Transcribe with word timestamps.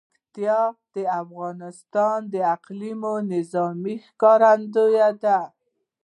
پکتیا 0.09 0.61
د 0.95 0.97
افغانستان 1.21 2.17
د 2.33 2.35
اقلیمي 2.55 3.13
نظام 3.33 3.79
ښکارندوی 4.07 5.05
ده. 5.23 5.39